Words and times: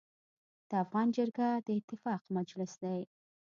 د 0.69 0.71
افغان 0.83 1.07
جرګه 1.17 1.49
د 1.67 1.67
اتفاق 1.79 2.21
مجلس 2.35 2.71
دی. 2.83 3.01